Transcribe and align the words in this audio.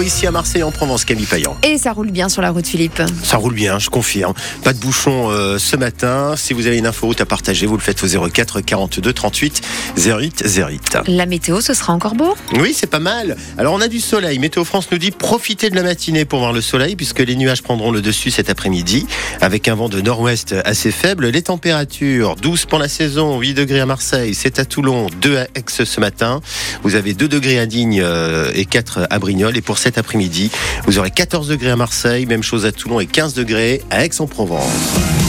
Ici 0.00 0.26
à 0.26 0.30
Marseille 0.30 0.62
en 0.62 0.70
Provence, 0.70 1.04
Camille 1.04 1.26
Payan. 1.26 1.56
Et 1.62 1.76
ça 1.76 1.92
roule 1.92 2.10
bien 2.10 2.28
sur 2.28 2.40
la 2.40 2.50
route, 2.50 2.66
Philippe. 2.66 3.02
Ça 3.24 3.36
roule 3.36 3.54
bien, 3.54 3.78
je 3.78 3.90
confirme. 3.90 4.32
Pas 4.62 4.72
de 4.72 4.78
bouchon 4.78 5.30
euh, 5.30 5.58
ce 5.58 5.76
matin. 5.76 6.34
Si 6.36 6.52
vous 6.52 6.66
avez 6.66 6.78
une 6.78 6.86
info 6.86 7.08
route 7.08 7.20
à 7.20 7.26
partager, 7.26 7.66
vous 7.66 7.76
le 7.76 7.82
faites 7.82 8.02
au 8.02 8.28
04 8.28 8.60
42 8.60 9.12
38 9.12 9.60
08 9.96 10.44
08. 10.56 10.98
La 11.08 11.26
météo, 11.26 11.60
ce 11.60 11.74
sera 11.74 11.92
encore 11.92 12.14
beau 12.14 12.36
Oui, 12.54 12.74
c'est 12.74 12.86
pas 12.86 13.00
mal. 13.00 13.36
Alors 13.58 13.74
on 13.74 13.80
a 13.80 13.88
du 13.88 13.98
soleil. 13.98 14.38
Météo 14.38 14.64
France 14.64 14.88
nous 14.92 14.98
dit 14.98 15.10
profitez 15.10 15.68
de 15.68 15.74
la 15.74 15.82
matinée 15.82 16.24
pour 16.24 16.38
voir 16.38 16.52
le 16.52 16.60
soleil 16.60 16.94
puisque 16.94 17.20
les 17.20 17.34
nuages 17.34 17.62
prendront 17.62 17.90
le 17.90 18.00
dessus 18.00 18.30
cet 18.30 18.50
après-midi 18.50 19.06
avec 19.40 19.68
un 19.68 19.74
vent 19.74 19.88
de 19.88 20.00
nord-ouest 20.00 20.54
assez 20.64 20.92
faible. 20.92 21.26
Les 21.28 21.42
températures 21.42 22.36
12 22.36 22.66
pour 22.66 22.78
la 22.78 22.88
saison, 22.88 23.40
8 23.40 23.54
degrés 23.54 23.80
à 23.80 23.86
Marseille, 23.86 24.34
7 24.34 24.60
à 24.60 24.64
Toulon, 24.64 25.08
2 25.20 25.38
à 25.38 25.42
Aix 25.54 25.64
ce 25.66 26.00
matin. 26.00 26.40
Vous 26.82 26.94
avez 26.94 27.14
2 27.14 27.26
degrés 27.28 27.58
à 27.58 27.66
Digne 27.66 28.00
euh, 28.02 28.52
et 28.54 28.64
4 28.64 29.08
à 29.10 29.18
Brignoles 29.18 29.56
et 29.56 29.62
pour 29.62 29.78
cet 29.88 29.96
après-midi. 29.96 30.50
Vous 30.86 30.98
aurez 30.98 31.10
14 31.10 31.48
degrés 31.48 31.70
à 31.70 31.76
Marseille, 31.76 32.26
même 32.26 32.42
chose 32.42 32.66
à 32.66 32.72
Toulon 32.72 33.00
et 33.00 33.06
15 33.06 33.32
degrés 33.32 33.80
à 33.90 34.04
Aix-en-Provence. 34.04 35.27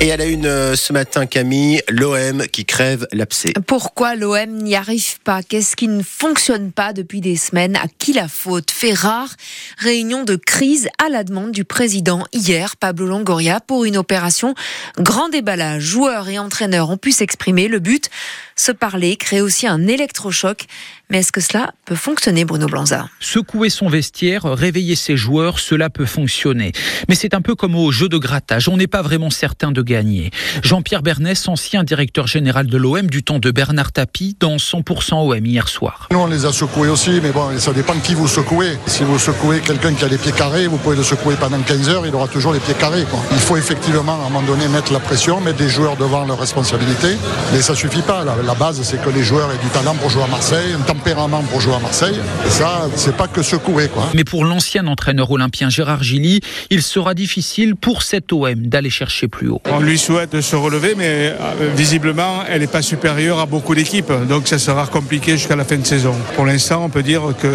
Et 0.00 0.12
à 0.12 0.16
la 0.16 0.26
une 0.26 0.46
euh, 0.46 0.76
ce 0.76 0.92
matin, 0.92 1.24
Camille, 1.26 1.80
l'OM 1.88 2.46
qui 2.48 2.64
crève 2.64 3.06
l'abcès. 3.12 3.52
Pourquoi 3.66 4.16
l'OM 4.16 4.50
n'y 4.50 4.76
arrive 4.76 5.20
pas? 5.20 5.42
Qu'est-ce 5.42 5.76
qui 5.76 5.88
ne 5.88 6.02
fonctionne 6.02 6.72
pas 6.72 6.92
depuis 6.92 7.20
des 7.20 7.36
semaines? 7.36 7.76
À 7.76 7.86
qui 7.98 8.12
la 8.12 8.28
faute? 8.28 8.70
Fait 8.70 8.92
rare, 8.92 9.30
réunion 9.78 10.24
de 10.24 10.36
crise 10.36 10.88
à 11.04 11.08
la 11.08 11.24
demande 11.24 11.52
du 11.52 11.64
président 11.64 12.24
hier, 12.32 12.76
Pablo 12.76 13.06
Longoria, 13.06 13.60
pour 13.60 13.84
une 13.84 13.96
opération 13.96 14.54
grand 14.98 15.28
déballage. 15.28 15.82
Joueurs 15.82 16.28
et 16.28 16.38
entraîneurs 16.38 16.90
ont 16.90 16.98
pu 16.98 17.12
s'exprimer. 17.12 17.68
Le 17.68 17.78
but, 17.78 18.10
se 18.56 18.72
parler, 18.72 19.16
créer 19.16 19.40
aussi 19.40 19.66
un 19.66 19.86
électrochoc. 19.86 20.66
Mais 21.10 21.18
est-ce 21.18 21.32
que 21.32 21.40
cela 21.40 21.72
peut 21.84 21.94
fonctionner, 21.94 22.44
Bruno 22.44 22.66
Blanza? 22.66 23.08
Secouer 23.20 23.68
son 23.68 23.88
vestiaire, 23.88 24.44
réveiller 24.44 24.96
ses 24.96 25.16
joueurs, 25.16 25.58
cela 25.58 25.90
peut 25.90 26.06
fonctionner. 26.06 26.72
Mais 27.08 27.14
c'est 27.14 27.34
un 27.34 27.42
peu 27.42 27.54
comme 27.54 27.76
au 27.76 27.92
jeu 27.92 28.08
de 28.08 28.16
grattage, 28.16 28.68
on 28.68 28.76
n'est 28.76 28.86
pas 28.86 29.02
vraiment 29.02 29.30
certain 29.30 29.70
de 29.70 29.82
gagner. 29.84 30.30
Jean-Pierre 30.62 31.02
Bernès, 31.02 31.48
ancien 31.48 31.84
directeur 31.84 32.26
général 32.26 32.66
de 32.66 32.76
l'OM 32.76 33.06
du 33.06 33.22
temps 33.22 33.38
de 33.38 33.50
Bernard 33.50 33.92
Tapie, 33.92 34.36
dans 34.40 34.56
100% 34.56 35.14
OM 35.14 35.46
hier 35.46 35.68
soir. 35.68 36.08
Nous, 36.10 36.18
on 36.18 36.26
les 36.26 36.46
a 36.46 36.52
secoués 36.52 36.88
aussi, 36.88 37.20
mais 37.22 37.30
bon, 37.30 37.58
ça 37.58 37.72
dépend 37.72 37.94
de 37.94 38.00
qui 38.00 38.14
vous 38.14 38.28
secouez. 38.28 38.78
Si 38.86 39.02
vous 39.04 39.18
secouez 39.18 39.60
quelqu'un 39.60 39.94
qui 39.94 40.04
a 40.04 40.08
les 40.08 40.18
pieds 40.18 40.32
carrés, 40.32 40.66
vous 40.66 40.78
pouvez 40.78 40.96
le 40.96 41.02
secouer 41.02 41.36
pendant 41.38 41.60
15 41.60 41.88
heures, 41.88 42.06
il 42.06 42.14
aura 42.14 42.28
toujours 42.28 42.52
les 42.52 42.60
pieds 42.60 42.74
carrés. 42.74 43.04
Il 43.32 43.38
faut 43.38 43.56
effectivement, 43.56 44.20
à 44.22 44.26
un 44.26 44.30
moment 44.30 44.42
donné, 44.42 44.66
mettre 44.68 44.92
la 44.92 45.00
pression, 45.00 45.40
mettre 45.40 45.58
des 45.58 45.68
joueurs 45.68 45.96
devant 45.96 46.24
leurs 46.24 46.38
responsabilités. 46.38 47.16
Mais 47.52 47.60
ça 47.60 47.74
suffit 47.74 48.02
pas. 48.02 48.24
La, 48.24 48.54
base, 48.54 48.82
c'est 48.82 49.02
que 49.02 49.10
les 49.10 49.22
joueurs 49.22 49.50
aient 49.52 49.58
du 49.58 49.68
talent 49.68 49.94
pour 49.94 50.10
jouer 50.10 50.22
à 50.22 50.28
Marseille, 50.28 50.74
tempérament 50.86 51.42
pour 51.42 51.60
jouer 51.60 51.74
à 51.74 51.78
Marseille. 51.78 52.16
Et 52.46 52.50
ça, 52.50 52.88
c'est 52.96 53.16
pas 53.16 53.28
que 53.28 53.42
secouer, 53.42 53.88
quoi. 53.88 54.08
Mais 54.14 54.24
pour 54.24 54.44
l'ancien 54.44 54.86
entraîneur 54.86 55.30
olympien 55.30 55.68
Gérard 55.68 56.02
Gilly, 56.02 56.40
il 56.70 56.82
sera 56.82 57.14
difficile 57.14 57.76
pour 57.76 58.02
cet 58.02 58.32
OM 58.32 58.66
d'aller 58.66 58.90
chercher 58.90 59.28
plus 59.28 59.48
haut. 59.48 59.60
On 59.76 59.80
lui 59.80 59.98
souhaite 59.98 60.32
de 60.32 60.40
se 60.40 60.54
relever, 60.54 60.94
mais 60.96 61.34
euh, 61.40 61.72
visiblement, 61.74 62.44
elle 62.48 62.60
n'est 62.60 62.68
pas 62.68 62.80
supérieure 62.80 63.40
à 63.40 63.46
beaucoup 63.46 63.74
d'équipes. 63.74 64.12
Donc 64.28 64.46
ça 64.46 64.58
sera 64.58 64.86
compliqué 64.86 65.32
jusqu'à 65.32 65.56
la 65.56 65.64
fin 65.64 65.76
de 65.76 65.84
saison. 65.84 66.14
Pour 66.36 66.46
l'instant, 66.46 66.84
on 66.84 66.88
peut 66.88 67.02
dire 67.02 67.22
que 67.40 67.48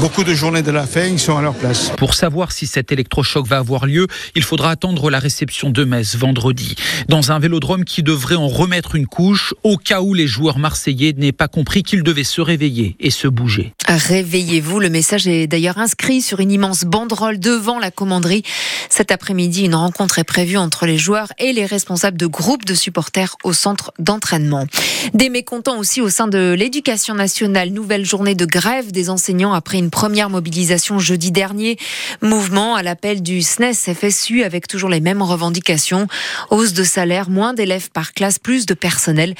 beaucoup 0.00 0.24
de 0.24 0.34
journées 0.34 0.60
de 0.60 0.70
la 0.70 0.86
fin, 0.86 1.04
ils 1.04 1.18
sont 1.18 1.36
à 1.38 1.40
leur 1.40 1.54
place. 1.54 1.90
Pour 1.96 2.12
savoir 2.12 2.52
si 2.52 2.66
cet 2.66 2.92
électrochoc 2.92 3.46
va 3.46 3.58
avoir 3.58 3.86
lieu, 3.86 4.06
il 4.34 4.42
faudra 4.42 4.70
attendre 4.70 5.08
la 5.08 5.18
réception 5.18 5.70
de 5.70 5.84
Metz 5.84 6.16
vendredi. 6.16 6.74
Dans 7.08 7.32
un 7.32 7.38
vélodrome 7.38 7.84
qui 7.84 8.02
devrait 8.02 8.36
en 8.36 8.48
remettre 8.48 8.94
une 8.94 9.06
couche, 9.06 9.54
au 9.62 9.78
cas 9.78 10.02
où 10.02 10.12
les 10.12 10.26
joueurs 10.26 10.58
marseillais 10.58 11.14
n'aient 11.16 11.32
pas 11.32 11.48
compris 11.48 11.82
qu'ils 11.82 12.02
devaient 12.02 12.24
se 12.24 12.42
réveiller 12.42 12.94
et 13.00 13.10
se 13.10 13.26
bouger. 13.28 13.72
Réveillez-vous. 13.88 14.80
Le 14.80 14.88
message 14.88 15.26
est 15.26 15.46
d'ailleurs 15.46 15.78
inscrit 15.78 16.22
sur 16.22 16.40
une 16.40 16.50
immense 16.50 16.84
banderole 16.84 17.38
devant 17.38 17.78
la 17.78 17.90
commanderie. 17.90 18.42
Cet 18.88 19.10
après-midi, 19.10 19.64
une 19.64 19.74
rencontre 19.74 20.18
est 20.18 20.24
prévue 20.24 20.56
entre 20.56 20.86
les 20.86 20.98
joueurs 20.98 21.32
et 21.38 21.52
les 21.52 21.66
responsables 21.66 22.16
de 22.16 22.26
groupes 22.26 22.64
de 22.64 22.74
supporters 22.74 23.36
au 23.42 23.52
centre 23.52 23.92
d'entraînement. 23.98 24.66
Des 25.14 25.28
mécontents 25.28 25.78
aussi 25.78 26.00
au 26.00 26.08
sein 26.08 26.28
de 26.28 26.54
l'éducation 26.56 27.14
nationale. 27.14 27.70
Nouvelle 27.70 28.04
journée 28.04 28.34
de 28.34 28.46
grève 28.46 28.92
des 28.92 29.10
enseignants 29.10 29.52
après 29.52 29.78
une 29.78 29.90
première 29.90 30.30
mobilisation 30.30 30.98
jeudi 30.98 31.32
dernier. 31.32 31.76
Mouvement 32.20 32.76
à 32.76 32.82
l'appel 32.82 33.22
du 33.22 33.42
SNES 33.42 33.74
FSU 33.74 34.42
avec 34.42 34.68
toujours 34.68 34.90
les 34.90 35.00
mêmes 35.00 35.22
revendications. 35.22 36.06
Hausse 36.50 36.72
de 36.72 36.84
salaire, 36.84 37.30
moins 37.30 37.54
d'élèves 37.54 37.90
par 37.90 38.12
classe, 38.12 38.38
plus 38.38 38.66
de 38.66 38.74
personnel. 38.74 39.34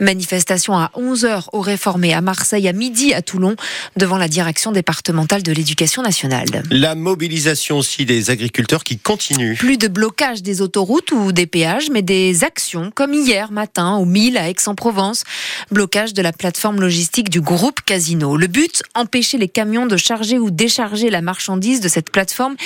Manifestation 0.00 0.78
à 0.78 0.90
11h 0.96 1.46
au 1.52 1.60
réformé 1.60 2.14
à 2.14 2.20
Marseille, 2.20 2.68
à 2.68 2.72
midi 2.72 3.12
à 3.14 3.22
Toulon, 3.22 3.56
devant 3.96 4.18
la 4.18 4.28
direction 4.28 4.72
départementale 4.72 5.42
de 5.42 5.52
l'éducation 5.52 6.02
nationale. 6.02 6.62
La 6.70 6.94
mobilisation 6.94 7.78
aussi 7.78 8.04
des 8.04 8.30
agriculteurs 8.30 8.84
qui 8.84 8.98
continue. 8.98 9.54
Plus 9.54 9.78
de 9.78 9.88
blocage 9.88 10.42
des 10.42 10.60
autoroutes 10.62 11.12
ou 11.12 11.32
des 11.32 11.46
péages, 11.46 11.90
mais 11.90 12.02
des 12.02 12.44
actions 12.44 12.90
comme 12.94 13.14
hier 13.14 13.50
matin 13.50 13.96
au 13.96 14.04
Mille 14.04 14.36
à 14.36 14.48
Aix-en-Provence. 14.48 15.24
Blocage 15.70 16.14
de 16.14 16.22
la 16.22 16.32
plateforme 16.32 16.80
logistique 16.80 17.30
du 17.30 17.40
groupe 17.40 17.80
Casino. 17.82 18.36
Le 18.36 18.46
but, 18.46 18.82
empêcher 18.94 19.38
les 19.38 19.48
camions 19.48 19.86
de 19.86 19.96
charger 19.96 20.38
ou 20.38 20.50
décharger 20.50 21.10
la 21.10 21.20
marchandise 21.20 21.80
de 21.80 21.88
cette 21.88 22.10
plateforme 22.10 22.56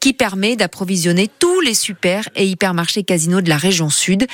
qui 0.00 0.12
permet 0.12 0.56
d'approvisionner 0.56 1.28
tous 1.38 1.60
les 1.60 1.74
super 1.74 2.28
et 2.36 2.46
hypermarchés 2.46 3.02
Casino 3.02 3.40
de 3.40 3.48
la 3.48 3.56
région 3.56 3.90
sud. 3.90 4.26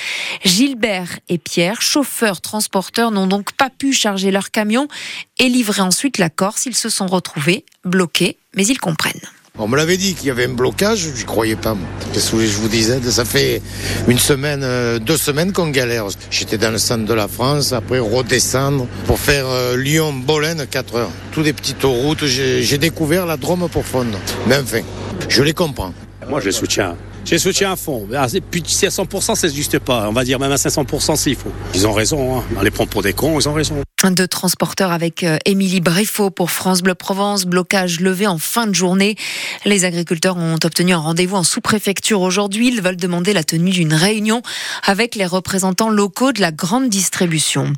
Gilbert 0.44 1.18
et 1.28 1.38
Pierre, 1.38 1.82
chauffeurs 1.82 2.40
transporteurs, 2.40 3.10
n'ont 3.10 3.26
donc 3.26 3.52
pas 3.52 3.70
pu 3.70 3.92
charger 3.92 4.30
leurs 4.30 4.50
camions 4.50 4.88
et 5.38 5.48
livrer 5.48 5.82
ensuite 5.82 6.18
la 6.18 6.30
Corse. 6.30 6.66
Ils 6.66 6.76
se 6.76 6.88
sont 6.88 7.06
retrouvés 7.06 7.64
bloqués, 7.84 8.38
mais 8.56 8.66
ils 8.66 8.78
comprennent. 8.78 9.20
On 9.60 9.66
me 9.66 9.76
l'avait 9.76 9.96
dit 9.96 10.14
qu'il 10.14 10.28
y 10.28 10.30
avait 10.30 10.44
un 10.44 10.52
blocage, 10.54 11.08
je 11.16 11.24
croyais 11.24 11.56
pas. 11.56 11.76
Qu'est-ce 12.12 12.30
que 12.30 12.46
je 12.46 12.58
vous 12.58 12.68
disais 12.68 13.00
Ça 13.10 13.24
fait 13.24 13.60
une 14.06 14.18
semaine, 14.18 14.60
euh, 14.62 15.00
deux 15.00 15.16
semaines 15.16 15.52
qu'on 15.52 15.70
galère. 15.70 16.06
J'étais 16.30 16.58
dans 16.58 16.70
le 16.70 16.78
centre 16.78 17.04
de 17.04 17.12
la 17.14 17.26
France, 17.26 17.72
après 17.72 17.98
redescendre 17.98 18.86
pour 19.06 19.18
faire 19.18 19.46
euh, 19.48 19.76
Lyon-Bolène 19.76 20.64
4 20.70 20.94
heures. 20.94 21.10
Toutes 21.32 21.44
des 21.44 21.52
petites 21.52 21.82
routes, 21.82 22.24
j'ai 22.24 22.78
découvert 22.78 23.26
la 23.26 23.36
Drôme 23.36 23.68
pour 23.68 23.84
fondre. 23.84 24.16
Mais 24.46 24.58
enfin, 24.58 24.82
je 25.28 25.42
les 25.42 25.54
comprends. 25.54 25.92
Moi, 26.28 26.38
je 26.38 26.46
les 26.46 26.52
soutiens. 26.52 26.94
Je 27.24 27.32
les 27.32 27.38
soutiens 27.38 27.72
à 27.72 27.76
fond. 27.76 28.06
Puis 28.52 28.62
si 28.64 28.86
à 28.86 28.90
100%, 28.90 29.34
ça 29.34 29.46
n'existe 29.48 29.80
pas. 29.80 30.08
On 30.08 30.12
va 30.12 30.22
dire 30.22 30.38
même 30.38 30.52
à 30.52 30.56
500% 30.56 31.16
s'il 31.16 31.34
faut. 31.34 31.50
Ils 31.74 31.84
ont 31.84 31.92
raison. 31.92 32.38
Hein. 32.38 32.44
On 32.56 32.62
les 32.62 32.70
prend 32.70 32.86
pour 32.86 33.02
des 33.02 33.12
cons, 33.12 33.40
ils 33.40 33.48
ont 33.48 33.54
raison. 33.54 33.82
De 34.04 34.26
transporteurs 34.26 34.92
avec 34.92 35.24
euh, 35.24 35.38
Émilie 35.44 35.80
Briffaut 35.80 36.30
pour 36.30 36.52
France 36.52 36.82
Bleu 36.82 36.94
Provence. 36.94 37.46
Blocage 37.46 37.98
levé 37.98 38.28
en 38.28 38.38
fin 38.38 38.68
de 38.68 38.74
journée. 38.74 39.16
Les 39.64 39.84
agriculteurs 39.84 40.36
ont 40.36 40.54
obtenu 40.54 40.92
un 40.92 40.98
rendez-vous 40.98 41.34
en 41.34 41.42
sous-préfecture 41.42 42.20
aujourd'hui. 42.20 42.68
Ils 42.68 42.80
veulent 42.80 42.96
demander 42.96 43.32
la 43.32 43.42
tenue 43.42 43.72
d'une 43.72 43.92
réunion 43.92 44.40
avec 44.86 45.16
les 45.16 45.26
représentants 45.26 45.90
locaux 45.90 46.30
de 46.30 46.40
la 46.40 46.52
grande 46.52 46.88
distribution. 46.88 47.72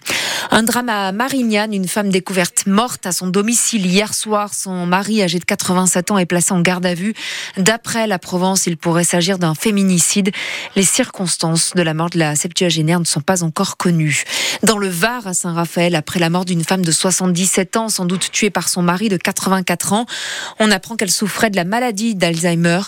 Un 0.50 0.62
drame 0.62 0.90
à 0.90 1.10
Marignane, 1.12 1.72
une 1.72 1.88
femme 1.88 2.10
découverte 2.10 2.66
morte 2.66 3.06
à 3.06 3.12
son 3.12 3.28
domicile 3.28 3.86
hier 3.86 4.12
soir. 4.12 4.52
Son 4.52 4.84
mari, 4.84 5.22
âgé 5.22 5.38
de 5.38 5.44
87 5.44 6.10
ans, 6.10 6.18
est 6.18 6.26
placé 6.26 6.52
en 6.52 6.60
garde 6.60 6.84
à 6.84 6.94
vue. 6.94 7.14
D'après 7.56 8.06
la 8.06 8.18
Provence, 8.18 8.66
il 8.66 8.76
pourrait 8.76 9.04
s'agir 9.04 9.38
d'un 9.38 9.54
féminicide. 9.54 10.32
Les 10.76 10.82
circonstances 10.82 11.72
de 11.74 11.82
la 11.82 11.94
mort 11.94 12.10
de 12.10 12.18
la 12.18 12.36
septuagénaire 12.36 13.00
ne 13.00 13.06
sont 13.06 13.22
pas 13.22 13.42
encore 13.42 13.78
connues. 13.78 14.24
Dans 14.62 14.76
le 14.76 14.88
Var, 14.88 15.26
à 15.26 15.32
Saint-Raphaël, 15.32 15.94
après 16.10 16.18
la 16.18 16.28
mort 16.28 16.44
d'une 16.44 16.64
femme 16.64 16.84
de 16.84 16.90
77 16.90 17.76
ans, 17.76 17.88
sans 17.88 18.04
doute 18.04 18.32
tuée 18.32 18.50
par 18.50 18.68
son 18.68 18.82
mari 18.82 19.08
de 19.08 19.16
84 19.16 19.92
ans, 19.92 20.06
on 20.58 20.72
apprend 20.72 20.96
qu'elle 20.96 21.08
souffrait 21.08 21.50
de 21.50 21.56
la 21.56 21.62
maladie 21.62 22.16
d'Alzheimer. 22.16 22.80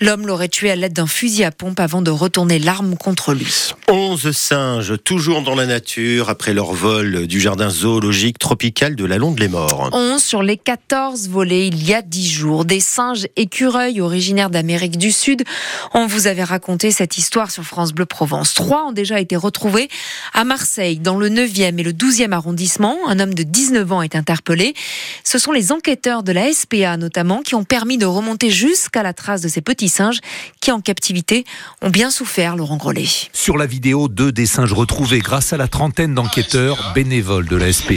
L'homme 0.00 0.26
l'aurait 0.26 0.48
tuée 0.48 0.72
à 0.72 0.74
l'aide 0.74 0.92
d'un 0.92 1.06
fusil 1.06 1.44
à 1.44 1.52
pompe 1.52 1.78
avant 1.78 2.02
de 2.02 2.10
retourner 2.10 2.58
l'arme 2.58 2.96
contre 2.96 3.32
lui. 3.32 3.70
11 3.88 4.32
singes, 4.32 4.94
toujours 5.04 5.42
dans 5.42 5.54
la 5.54 5.66
nature, 5.66 6.30
après 6.30 6.52
leur 6.52 6.72
vol 6.72 7.28
du 7.28 7.38
jardin 7.38 7.70
zoologique 7.70 8.40
tropical 8.40 8.96
de 8.96 9.04
la 9.04 9.18
Londe 9.18 9.38
les 9.38 9.46
Morts. 9.46 9.90
11 9.92 10.20
sur 10.20 10.42
les 10.42 10.56
14 10.56 11.28
volés 11.28 11.68
il 11.68 11.86
y 11.86 11.94
a 11.94 12.02
10 12.02 12.28
jours. 12.28 12.64
Des 12.64 12.80
singes 12.80 13.28
écureuils 13.36 14.00
originaires 14.00 14.50
d'Amérique 14.50 14.98
du 14.98 15.12
Sud. 15.12 15.44
On 15.92 16.08
vous 16.08 16.26
avait 16.26 16.42
raconté 16.42 16.90
cette 16.90 17.18
histoire 17.18 17.52
sur 17.52 17.62
France 17.62 17.92
Bleu 17.92 18.04
Provence. 18.04 18.52
Trois 18.52 18.86
ont 18.86 18.92
déjà 18.92 19.20
été 19.20 19.36
retrouvés 19.36 19.88
à 20.32 20.42
Marseille, 20.42 20.98
dans 20.98 21.16
le 21.16 21.28
9e 21.28 21.78
et 21.78 21.84
le 21.84 21.92
12e 21.92 22.32
arrondissement. 22.32 22.63
Un 23.06 23.20
homme 23.20 23.34
de 23.34 23.42
19 23.42 23.92
ans 23.92 24.02
est 24.02 24.16
interpellé. 24.16 24.74
Ce 25.22 25.38
sont 25.38 25.52
les 25.52 25.72
enquêteurs 25.72 26.22
de 26.22 26.32
la 26.32 26.52
SPA 26.52 26.96
notamment 26.96 27.42
qui 27.42 27.54
ont 27.54 27.64
permis 27.64 27.98
de 27.98 28.06
remonter 28.06 28.50
jusqu'à 28.50 29.02
la 29.02 29.12
trace 29.12 29.40
de 29.42 29.48
ces 29.48 29.60
petits 29.60 29.88
singes 29.88 30.20
qui 30.64 30.72
en 30.72 30.80
captivité 30.80 31.44
ont 31.82 31.90
bien 31.90 32.10
souffert, 32.10 32.56
Laurent 32.56 32.78
Grollet. 32.78 33.04
Sur 33.34 33.58
la 33.58 33.66
vidéo, 33.66 34.08
deux 34.08 34.32
des 34.32 34.46
singes 34.46 34.72
retrouvés 34.72 35.18
grâce 35.18 35.52
à 35.52 35.58
la 35.58 35.68
trentaine 35.68 36.14
d'enquêteurs 36.14 36.92
bénévoles 36.94 37.46
de 37.46 37.56
la 37.56 37.70
SPA. 37.70 37.96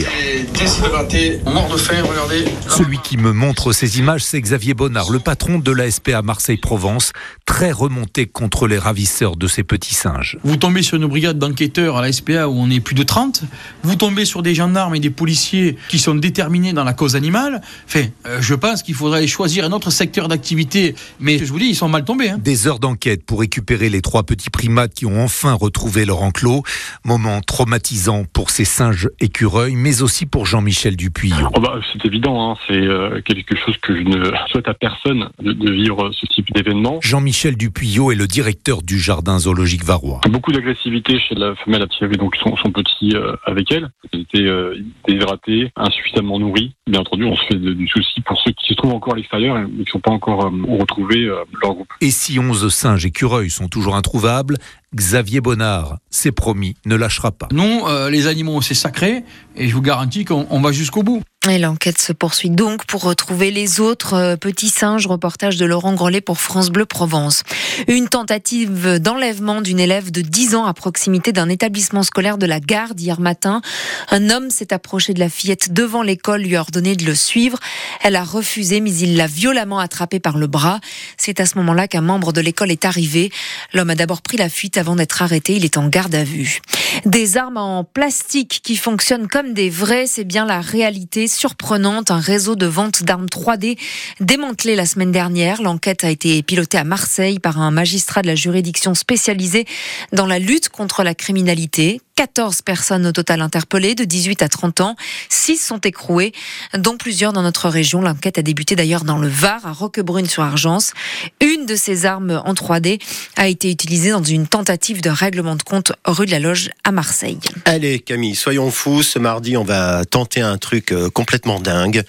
Celui 2.68 2.98
qui 2.98 3.16
me 3.16 3.32
montre 3.32 3.72
ces 3.72 3.98
images, 3.98 4.22
c'est 4.22 4.38
Xavier 4.38 4.74
Bonnard, 4.74 5.10
le 5.10 5.18
patron 5.18 5.58
de 5.58 5.72
la 5.72 5.90
SPA 5.90 6.20
Marseille-Provence, 6.20 7.12
très 7.46 7.72
remonté 7.72 8.26
contre 8.26 8.66
les 8.66 8.76
ravisseurs 8.76 9.36
de 9.36 9.46
ces 9.46 9.64
petits 9.64 9.94
singes. 9.94 10.36
Vous 10.44 10.56
tombez 10.56 10.82
sur 10.82 10.98
une 10.98 11.06
brigade 11.06 11.38
d'enquêteurs 11.38 11.96
à 11.96 12.02
la 12.02 12.12
SPA 12.12 12.48
où 12.48 12.52
on 12.52 12.68
est 12.68 12.80
plus 12.80 12.94
de 12.94 13.02
30, 13.02 13.44
vous 13.82 13.96
tombez 13.96 14.26
sur 14.26 14.42
des 14.42 14.54
gendarmes 14.54 14.94
et 14.94 15.00
des 15.00 15.08
policiers 15.08 15.78
qui 15.88 15.98
sont 15.98 16.14
déterminés 16.14 16.74
dans 16.74 16.84
la 16.84 16.92
cause 16.92 17.16
animale. 17.16 17.62
Enfin, 17.86 18.04
euh, 18.26 18.42
je 18.42 18.54
pense 18.54 18.82
qu'il 18.82 18.94
faudrait 18.94 19.26
choisir 19.26 19.64
un 19.64 19.72
autre 19.72 19.90
secteur 19.90 20.28
d'activité, 20.28 20.94
mais 21.18 21.38
je 21.38 21.50
vous 21.50 21.58
dis, 21.58 21.68
ils 21.70 21.74
sont 21.74 21.88
mal 21.88 22.04
tombés. 22.04 22.28
Hein. 22.28 22.38
Des 22.38 22.57
heures 22.66 22.78
d'enquête 22.78 23.24
pour 23.24 23.40
récupérer 23.40 23.88
les 23.88 24.00
trois 24.00 24.24
petits 24.24 24.50
primates 24.50 24.94
qui 24.94 25.06
ont 25.06 25.22
enfin 25.22 25.52
retrouvé 25.52 26.04
leur 26.04 26.22
enclos. 26.22 26.62
Moment 27.04 27.40
traumatisant 27.40 28.24
pour 28.24 28.50
ces 28.50 28.64
singes 28.64 29.08
écureuils, 29.20 29.76
mais 29.76 30.02
aussi 30.02 30.26
pour 30.26 30.46
Jean-Michel 30.46 30.96
Dupuy. 30.96 31.32
Oh 31.54 31.60
bah, 31.60 31.80
c'est 31.92 32.04
évident, 32.04 32.50
hein. 32.50 32.56
c'est 32.66 32.74
euh, 32.74 33.20
quelque 33.22 33.56
chose 33.56 33.76
que 33.78 33.94
je 33.96 34.02
ne 34.02 34.30
souhaite 34.50 34.68
à 34.68 34.74
personne 34.74 35.28
de, 35.40 35.70
vivre 35.70 36.10
ce 36.12 36.26
type 36.26 36.52
d'événement. 36.52 36.98
Jean-Michel 37.02 37.56
Dupuyot 37.56 38.10
est 38.12 38.16
le 38.16 38.26
directeur 38.26 38.82
du 38.82 38.98
jardin 38.98 39.38
zoologique 39.38 39.84
varois. 39.84 40.20
Beaucoup 40.28 40.52
d'agressivité 40.52 41.18
chez 41.20 41.34
la 41.34 41.54
femelle 41.56 41.86
qui 41.88 42.04
avait 42.04 42.16
donc 42.16 42.36
son, 42.36 42.56
son 42.56 42.70
petit 42.70 43.12
euh, 43.14 43.36
avec 43.44 43.70
elle. 43.70 43.88
Elle 44.12 44.20
était 44.20 44.46
euh, 44.46 44.74
déshydratée, 45.06 45.70
insuffisamment 45.76 46.38
nourrie. 46.38 46.74
Bien 46.86 47.00
entendu, 47.00 47.24
on 47.24 47.36
se 47.36 47.44
fait 47.46 47.54
de- 47.54 47.74
du 47.74 47.86
souci 47.86 48.20
pour 48.22 48.38
ceux 48.40 48.52
qui 48.52 48.66
se 48.68 48.74
trouvent 48.74 48.94
encore 48.94 49.14
à 49.14 49.16
l'extérieur 49.16 49.58
et 49.58 49.64
qui 49.66 49.78
ne 49.80 49.84
sont 49.86 50.00
pas 50.00 50.10
encore 50.10 50.46
euh, 50.46 50.50
retrouvés 50.78 51.24
euh, 51.24 51.44
leur 51.62 51.74
groupe. 51.74 51.88
Et 52.00 52.10
si 52.10 52.38
11 52.48 52.72
singes 52.72 53.04
écureuils 53.04 53.50
sont 53.50 53.68
toujours 53.68 53.96
introuvables, 53.96 54.56
Xavier 54.94 55.40
Bonnard, 55.40 55.98
c'est 56.08 56.32
promis, 56.32 56.74
ne 56.86 56.96
lâchera 56.96 57.30
pas. 57.30 57.48
Non, 57.52 57.88
euh, 57.88 58.08
les 58.08 58.26
animaux, 58.26 58.62
c'est 58.62 58.74
sacré, 58.74 59.22
et 59.54 59.68
je 59.68 59.74
vous 59.74 59.82
garantis 59.82 60.24
qu'on 60.24 60.46
on 60.50 60.60
va 60.60 60.72
jusqu'au 60.72 61.02
bout. 61.02 61.22
Et 61.48 61.58
l'enquête 61.58 61.98
se 61.98 62.12
poursuit 62.12 62.50
donc 62.50 62.84
pour 62.86 63.02
retrouver 63.04 63.50
les 63.50 63.80
autres 63.80 64.14
euh, 64.14 64.36
petits 64.36 64.70
singes. 64.70 65.06
Reportage 65.06 65.56
de 65.56 65.66
Laurent 65.66 65.94
Grellet 65.94 66.20
pour 66.20 66.40
France 66.40 66.70
Bleu 66.70 66.84
Provence. 66.84 67.42
Une 67.86 68.08
tentative 68.08 68.98
d'enlèvement 68.98 69.60
d'une 69.60 69.78
élève 69.78 70.10
de 70.10 70.20
10 70.20 70.54
ans 70.56 70.66
à 70.66 70.74
proximité 70.74 71.32
d'un 71.32 71.48
établissement 71.48 72.02
scolaire 72.02 72.38
de 72.38 72.46
la 72.46 72.60
Garde 72.60 73.00
hier 73.00 73.20
matin. 73.20 73.62
Un 74.10 74.30
homme 74.30 74.50
s'est 74.50 74.72
approché 74.72 75.14
de 75.14 75.20
la 75.20 75.28
fillette 75.28 75.72
devant 75.72 76.02
l'école, 76.02 76.42
lui 76.42 76.56
a 76.56 76.60
ordonné 76.60 76.96
de 76.96 77.04
le 77.04 77.14
suivre. 77.14 77.58
Elle 78.02 78.16
a 78.16 78.24
refusé, 78.24 78.80
mais 78.80 78.92
il 78.92 79.16
l'a 79.16 79.26
violemment 79.26 79.78
attrapée 79.78 80.18
par 80.20 80.38
le 80.38 80.46
bras. 80.46 80.80
C'est 81.16 81.40
à 81.40 81.46
ce 81.46 81.56
moment-là 81.58 81.86
qu'un 81.88 82.00
membre 82.00 82.32
de 82.32 82.40
l'école 82.40 82.70
est 82.70 82.84
arrivé. 82.84 83.30
L'homme 83.72 83.90
a 83.90 83.94
d'abord 83.94 84.22
pris 84.22 84.36
la 84.36 84.48
fuite 84.48 84.76
avant 84.76 84.96
d'être 84.96 85.22
arrêté. 85.22 85.54
Il 85.54 85.64
est 85.64 85.76
en 85.76 85.88
garde 85.88 86.14
à 86.14 86.24
vue. 86.24 86.60
Des 87.04 87.36
armes 87.36 87.58
en 87.58 87.84
plastique 87.84 88.60
qui 88.62 88.76
fonctionnent 88.76 89.28
comme 89.28 89.52
des 89.52 89.70
vraies, 89.70 90.06
c'est 90.06 90.24
bien 90.24 90.46
la 90.46 90.60
réalité 90.60 91.28
surprenante. 91.28 92.10
Un 92.10 92.20
réseau 92.20 92.56
de 92.56 92.66
vente 92.66 93.02
d'armes 93.02 93.26
3D 93.26 93.78
démantelé 94.20 94.74
la 94.74 94.86
semaine 94.86 95.12
dernière. 95.12 95.62
L'enquête 95.62 96.04
a 96.04 96.10
été 96.10 96.42
pilotée 96.42 96.78
à 96.78 96.84
Marseille 96.84 97.38
par 97.38 97.60
un 97.60 97.67
magistrat 97.70 98.22
de 98.22 98.26
la 98.26 98.34
juridiction 98.34 98.94
spécialisée 98.94 99.66
dans 100.12 100.26
la 100.26 100.38
lutte 100.38 100.68
contre 100.68 101.02
la 101.02 101.14
criminalité. 101.14 102.00
14 102.18 102.62
personnes 102.62 103.06
au 103.06 103.12
total 103.12 103.40
interpellées 103.42 103.94
de 103.94 104.02
18 104.02 104.42
à 104.42 104.48
30 104.48 104.80
ans. 104.80 104.96
6 105.28 105.56
sont 105.56 105.78
écrouées, 105.78 106.32
dont 106.76 106.96
plusieurs 106.96 107.32
dans 107.32 107.42
notre 107.42 107.68
région. 107.68 108.00
L'enquête 108.00 108.38
a 108.38 108.42
débuté 108.42 108.74
d'ailleurs 108.74 109.04
dans 109.04 109.18
le 109.18 109.28
Var, 109.28 109.64
à 109.64 109.70
Roquebrune-sur-Argence. 109.70 110.94
Une 111.40 111.64
de 111.64 111.76
ces 111.76 112.06
armes 112.06 112.42
en 112.44 112.54
3D 112.54 113.00
a 113.36 113.46
été 113.46 113.70
utilisée 113.70 114.10
dans 114.10 114.24
une 114.24 114.48
tentative 114.48 115.00
de 115.00 115.10
règlement 115.10 115.54
de 115.54 115.62
compte 115.62 115.92
rue 116.04 116.26
de 116.26 116.32
la 116.32 116.40
Loge 116.40 116.70
à 116.82 116.90
Marseille. 116.90 117.38
Allez 117.66 118.00
Camille, 118.00 118.34
soyons 118.34 118.72
fous. 118.72 119.04
Ce 119.04 119.20
mardi, 119.20 119.56
on 119.56 119.62
va 119.62 120.04
tenter 120.04 120.40
un 120.40 120.58
truc 120.58 120.90
euh, 120.90 121.10
complètement 121.10 121.60
dingue. 121.60 122.02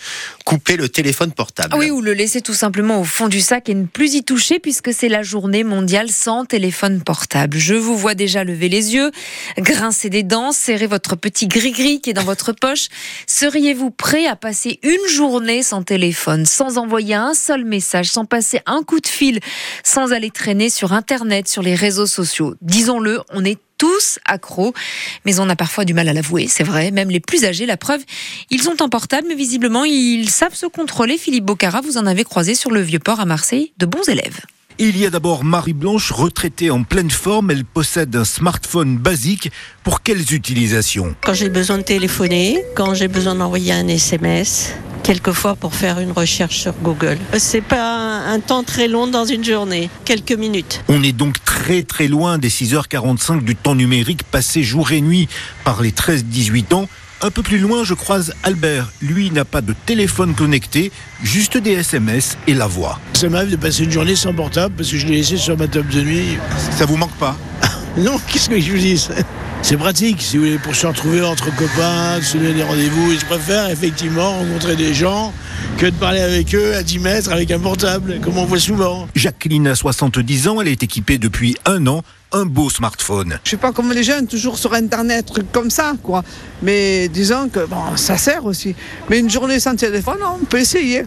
Couper 0.43 0.75
le 0.75 0.89
téléphone 0.89 1.33
portable. 1.33 1.75
Oui, 1.77 1.91
ou 1.91 2.01
le 2.01 2.13
laisser 2.13 2.41
tout 2.41 2.55
simplement 2.55 2.99
au 2.99 3.03
fond 3.03 3.27
du 3.27 3.41
sac 3.41 3.69
et 3.69 3.75
ne 3.75 3.85
plus 3.85 4.15
y 4.15 4.23
toucher 4.23 4.57
puisque 4.57 4.91
c'est 4.91 5.07
la 5.07 5.21
journée 5.21 5.63
mondiale 5.63 6.09
sans 6.09 6.45
téléphone 6.45 7.03
portable. 7.03 7.59
Je 7.59 7.75
vous 7.75 7.95
vois 7.95 8.15
déjà 8.15 8.43
lever 8.43 8.69
les 8.69 8.95
yeux, 8.95 9.11
grincer 9.59 9.98
des 10.07 10.23
dents, 10.23 10.53
serrer 10.53 10.87
votre 10.87 11.17
petit 11.17 11.47
gris-gris 11.47 11.99
qui 11.99 12.11
est 12.11 12.13
dans 12.13 12.23
votre 12.23 12.53
poche. 12.53 12.87
Seriez-vous 13.27 13.91
prêt 13.91 14.27
à 14.27 14.37
passer 14.37 14.79
une 14.83 15.09
journée 15.09 15.61
sans 15.61 15.83
téléphone, 15.83 16.45
sans 16.45 16.77
envoyer 16.77 17.15
un 17.15 17.33
seul 17.33 17.65
message, 17.65 18.09
sans 18.09 18.23
passer 18.23 18.61
un 18.65 18.83
coup 18.83 19.01
de 19.01 19.07
fil, 19.07 19.41
sans 19.83 20.13
aller 20.13 20.31
traîner 20.31 20.69
sur 20.69 20.93
Internet, 20.93 21.49
sur 21.49 21.61
les 21.61 21.75
réseaux 21.75 22.05
sociaux? 22.05 22.55
Disons-le, 22.61 23.19
on 23.31 23.43
est 23.43 23.59
tous 23.77 24.19
accros, 24.25 24.73
mais 25.25 25.39
on 25.39 25.49
a 25.49 25.55
parfois 25.55 25.85
du 25.85 25.93
mal 25.93 26.07
à 26.07 26.13
l'avouer, 26.13 26.47
c'est 26.47 26.63
vrai, 26.63 26.91
même 26.91 27.09
les 27.09 27.21
plus 27.21 27.45
âgés, 27.45 27.65
la 27.65 27.77
preuve, 27.77 28.03
ils 28.49 28.61
sont 28.61 28.81
en 28.83 28.89
portable, 28.89 29.27
mais 29.27 29.35
visiblement, 29.35 29.85
ils 29.85 30.29
savent 30.29 30.53
se 30.53 30.65
contrôler. 30.65 31.17
Philippe 31.17 31.45
Bocara, 31.45 31.81
vous 31.81 31.97
en 31.97 32.05
avez 32.05 32.23
croisé 32.23 32.55
sur 32.55 32.71
le 32.71 32.81
Vieux-Port 32.81 33.19
à 33.19 33.25
Marseille, 33.25 33.73
de 33.77 33.85
bons 33.85 34.07
élèves. 34.07 34.41
Il 34.81 34.97
y 34.97 35.05
a 35.05 35.09
d'abord 35.09 35.43
Marie-Blanche, 35.43 36.13
retraitée 36.13 36.71
en 36.71 36.83
pleine 36.83 37.11
forme. 37.11 37.51
Elle 37.51 37.65
possède 37.65 38.15
un 38.15 38.23
smartphone 38.23 38.97
basique. 38.97 39.51
Pour 39.83 40.01
quelles 40.03 40.33
utilisations? 40.33 41.15
Quand 41.19 41.33
j'ai 41.33 41.49
besoin 41.49 41.79
de 41.79 41.83
téléphoner, 41.83 42.63
quand 42.77 42.93
j'ai 42.93 43.09
besoin 43.09 43.35
d'envoyer 43.35 43.73
un 43.73 43.89
SMS, 43.89 44.73
quelquefois 45.03 45.57
pour 45.57 45.75
faire 45.75 45.99
une 45.99 46.13
recherche 46.13 46.59
sur 46.59 46.71
Google. 46.81 47.17
C'est 47.37 47.59
pas 47.59 48.19
un 48.25 48.39
temps 48.39 48.63
très 48.63 48.87
long 48.87 49.07
dans 49.07 49.25
une 49.25 49.43
journée, 49.43 49.89
quelques 50.05 50.31
minutes. 50.31 50.81
On 50.87 51.03
est 51.03 51.11
donc 51.11 51.43
très 51.43 51.83
très 51.83 52.07
loin 52.07 52.37
des 52.37 52.49
6h45 52.49 53.43
du 53.43 53.57
temps 53.57 53.75
numérique 53.75 54.23
passé 54.23 54.63
jour 54.63 54.93
et 54.93 55.01
nuit 55.01 55.27
par 55.65 55.81
les 55.81 55.91
13-18 55.91 56.73
ans. 56.73 56.87
Un 57.21 57.31
peu 57.31 57.43
plus 57.43 57.57
loin, 57.57 57.83
je 57.83 57.93
croise 57.93 58.33
Albert. 58.43 58.93
Lui 59.01 59.29
n'a 59.29 59.43
pas 59.43 59.59
de 59.59 59.73
téléphone 59.85 60.33
connecté, 60.35 60.89
juste 61.21 61.57
des 61.57 61.71
SMS 61.71 62.37
et 62.47 62.53
la 62.53 62.65
voix. 62.65 62.97
Ça 63.11 63.27
m'arrive 63.27 63.51
de 63.51 63.57
passer 63.57 63.83
une 63.83 63.91
journée 63.91 64.15
sans 64.15 64.33
portable 64.33 64.75
parce 64.77 64.89
que 64.89 64.97
je 64.97 65.05
l'ai 65.05 65.17
laissé 65.17 65.35
sur 65.35 65.57
ma 65.57 65.67
table 65.67 65.89
de 65.89 66.01
nuit. 66.01 66.37
Ça 66.77 66.85
vous 66.85 66.95
manque 66.97 67.15
pas? 67.17 67.37
Non, 67.97 68.17
qu'est-ce 68.31 68.49
que 68.49 68.59
je 68.59 68.71
vous 68.71 68.77
dis? 68.77 69.07
C'est 69.63 69.75
pratique, 69.75 70.21
si 70.21 70.37
vous 70.37 70.43
voulez, 70.43 70.59
pour 70.59 70.75
se 70.75 70.87
retrouver 70.87 71.21
entre 71.21 71.53
copains, 71.55 72.21
se 72.21 72.37
donner 72.37 72.53
des 72.53 72.63
rendez-vous. 72.63 73.13
Je 73.19 73.25
préfère 73.25 73.69
effectivement 73.69 74.37
rencontrer 74.37 74.75
des 74.75 74.93
gens 74.93 75.33
que 75.77 75.87
de 75.87 75.95
parler 75.95 76.21
avec 76.21 76.53
eux 76.55 76.75
à 76.75 76.83
10 76.83 76.99
mètres 76.99 77.31
avec 77.31 77.51
un 77.51 77.59
portable, 77.59 78.19
comme 78.21 78.37
on 78.37 78.45
voit 78.45 78.59
souvent. 78.59 79.07
Jacqueline 79.15 79.67
a 79.67 79.75
70 79.75 80.47
ans, 80.47 80.61
elle 80.61 80.69
est 80.69 80.83
équipée 80.83 81.17
depuis 81.17 81.57
un 81.65 81.87
an. 81.87 82.03
Un 82.31 82.45
beau 82.45 82.69
smartphone. 82.69 83.39
Je 83.43 83.49
suis 83.49 83.57
pas 83.57 83.71
comme 83.71 83.91
les 83.91 84.03
jeunes, 84.03 84.27
toujours 84.27 84.59
sur 84.59 84.73
Internet, 84.75 85.25
trucs 85.25 85.51
comme 85.51 85.71
ça, 85.71 85.93
quoi. 86.03 86.23
Mais 86.61 87.07
disons 87.09 87.49
que 87.49 87.65
bon, 87.65 87.97
ça 87.97 88.17
sert 88.17 88.45
aussi. 88.45 88.75
Mais 89.09 89.17
une 89.19 89.29
journée 89.29 89.59
sans 89.59 89.75
téléphone, 89.75 90.19
on 90.23 90.45
peut 90.45 90.59
essayer. 90.59 91.05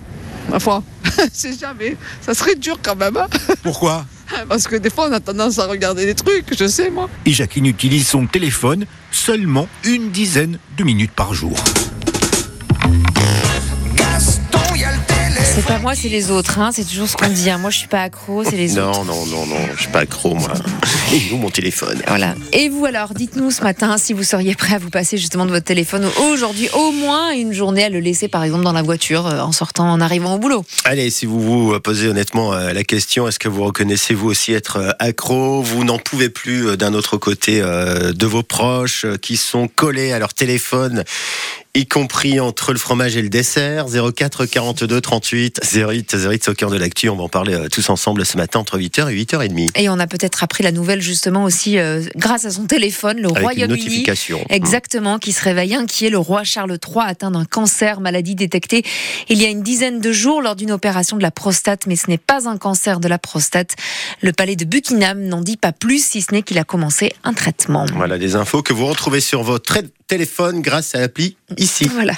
Ma 0.51 0.59
foi, 0.59 0.83
c'est 1.33 1.57
jamais. 1.59 1.97
Ça 2.21 2.35
serait 2.35 2.57
dur 2.57 2.77
quand 2.83 2.97
même. 2.97 3.17
hein. 3.17 3.29
Pourquoi? 3.63 4.05
Parce 4.49 4.67
que 4.67 4.75
des 4.77 4.91
fois, 4.91 5.09
on 5.11 5.13
a 5.13 5.21
tendance 5.21 5.59
à 5.61 5.67
regarder 5.67 6.07
des 6.07 6.15
trucs, 6.15 6.57
je 6.59 6.67
sais 6.67 6.91
moi. 6.91 7.09
Et 7.25 7.33
Jacqueline 7.33 7.67
utilise 7.67 8.09
son 8.09 8.27
téléphone 8.27 8.87
seulement 9.13 9.69
une 9.85 10.11
dizaine 10.11 10.59
de 10.77 10.85
minutes 10.85 11.13
par 11.13 11.35
jour. 11.35 11.55
C'est 15.55 15.67
pas 15.67 15.79
moi, 15.79 15.95
c'est 15.95 16.09
les 16.09 16.31
autres, 16.31 16.59
hein. 16.59 16.71
c'est 16.73 16.85
toujours 16.85 17.07
ce 17.09 17.17
qu'on 17.17 17.29
dit. 17.29 17.51
hein. 17.51 17.59
Moi, 17.59 17.69
je 17.69 17.77
suis 17.79 17.87
pas 17.89 18.01
accro, 18.03 18.43
c'est 18.43 18.57
les 18.57 18.79
autres. 18.79 19.05
Non, 19.05 19.05
non, 19.05 19.27
non, 19.27 19.47
non, 19.47 19.57
je 19.77 19.83
suis 19.83 19.91
pas 19.91 20.01
accro, 20.01 20.35
moi. 20.35 20.51
Et 21.13 21.21
nous, 21.31 21.37
mon 21.37 21.51
téléphone. 21.51 22.01
Voilà. 22.07 22.35
Et 22.55 22.71
vous 22.71 22.87
alors, 22.87 23.13
dites-nous 23.13 23.51
ce 23.51 23.63
matin 23.63 23.99
si 23.99 24.15
vous 24.15 24.23
seriez 24.23 24.55
prêt 24.55 24.77
à 24.77 24.79
vous 24.79 24.89
passer 24.89 25.19
justement 25.19 25.45
de 25.45 25.51
votre 25.51 25.67
téléphone 25.67 26.09
aujourd'hui 26.31 26.71
au 26.73 26.91
moins 26.93 27.33
une 27.33 27.53
journée 27.53 27.85
à 27.85 27.91
le 27.91 28.01
laisser 28.01 28.29
par 28.29 28.43
exemple 28.45 28.65
dans 28.65 28.73
la 28.73 28.81
voiture 28.81 29.27
euh, 29.27 29.41
en 29.41 29.53
sortant, 29.53 29.91
en 29.93 30.01
arrivant 30.01 30.37
au 30.37 30.39
boulot. 30.39 30.65
Allez, 30.85 31.11
si 31.11 31.27
vous 31.27 31.41
vous 31.41 31.79
posez 31.81 32.09
honnêtement 32.09 32.55
euh, 32.55 32.73
la 32.73 32.83
question, 32.83 33.29
est-ce 33.29 33.39
que 33.39 33.49
vous 33.51 33.65
reconnaissez 33.65 34.15
vous 34.15 34.29
aussi 34.29 34.55
être 34.55 34.77
euh, 34.79 34.91
accro? 35.01 35.61
Vous 35.61 35.85
n'en 35.85 35.99
pouvez 35.99 36.31
plus 36.31 36.79
d'un 36.79 36.95
autre 36.95 37.19
côté 37.19 37.61
de 37.61 38.27
vos 38.27 38.43
proches 38.43 39.05
qui 39.21 39.37
sont 39.37 39.69
collés 39.69 40.13
à 40.13 40.19
leur 40.19 40.33
téléphone 40.33 41.05
y 41.75 41.87
compris 41.87 42.39
entre 42.39 42.73
le 42.73 42.79
fromage 42.79 43.17
et 43.17 43.23
le 43.23 43.31
dessert. 43.31 43.87
04 43.87 44.45
42 44.45 45.01
38 45.01 45.61
08 45.75 46.15
08 46.15 46.45
c'est 46.45 46.51
au 46.51 46.55
cœur 46.55 46.71
de 46.71 46.77
l'actu. 46.77 47.09
On 47.09 47.17
va 47.17 47.23
en 47.25 47.29
parler 47.29 47.55
euh, 47.55 47.69
tous 47.69 47.89
ensemble 47.89 48.27
ce 48.27 48.37
matin 48.37 48.61
entre 48.61 48.79
8h 48.79 49.11
et 49.11 49.25
8h30. 49.25 49.71
Et 49.77 49.89
on 49.89 49.99
a 49.99 50.07
peut-être 50.07 50.43
appris 50.43 50.63
la 50.63 50.73
nouvelle 50.73 51.01
justement 51.01 51.45
aussi 51.45 51.79
euh, 51.79 52.03
grâce 52.17 52.45
à 52.45 52.51
son 52.51 52.67
téléphone, 52.67 53.21
le 53.21 53.29
Royaume-Uni. 53.29 53.85
notification. 53.85 54.45
Exactement, 54.51 55.19
qui 55.19 55.33
se 55.33 55.43
réveille 55.43 55.75
inquiet. 55.75 56.11
Le 56.11 56.19
roi 56.19 56.45
Charles 56.45 56.79
III 56.87 57.05
atteint 57.07 57.31
d'un 57.31 57.47
cancer, 57.47 58.01
maladie 58.01 58.35
détectée 58.35 58.85
il 59.29 59.41
y 59.41 59.47
a 59.47 59.49
une 59.49 59.63
dizaine 59.63 60.01
de 60.01 60.13
jours 60.13 60.43
lors 60.43 60.57
d'une 60.57 60.73
opération 60.73 61.17
de 61.17 61.23
la 61.23 61.31
prostate, 61.31 61.87
mais 61.87 61.97
ce 61.97 62.09
n'est 62.09 62.19
pas 62.19 62.49
un 62.49 62.59
cancer 62.59 63.01
de 63.01 63.09
la 63.09 63.19
prostate. 63.19 63.75
Le 64.21 64.33
palais 64.33 64.57
de 64.57 64.65
Buckingham 64.65 65.23
n'en 65.23 65.41
dit 65.41 65.57
pas 65.57 65.73
plus, 65.73 66.05
si 66.05 66.23
ce 66.23 66.33
n'est 66.33 66.43
qu'il 66.43 66.59
a 66.59 66.65
commencé 66.65 67.13
un 67.25 67.33
traitement. 67.33 67.87
Voilà 67.95 68.19
des 68.19 68.37
infos 68.37 68.63
que 68.63 68.73
vous 68.73 68.87
retrouvez 68.87 69.21
sur 69.21 69.43
votre 69.43 69.65
téléphone 70.13 70.61
grâce 70.61 70.95
à 70.95 71.01
l'appli 71.01 71.39
ici. 71.57 71.87
Voilà. 71.87 72.11